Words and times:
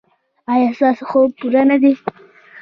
ایا 0.53 0.69
ستاسو 0.77 1.03
خوب 1.09 1.29
پوره 1.39 1.61
نه 1.69 1.77
دی؟ 1.81 1.93